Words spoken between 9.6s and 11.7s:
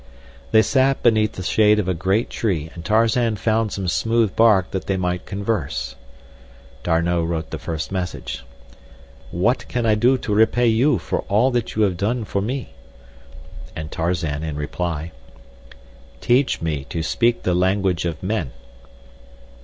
can I do to repay you for all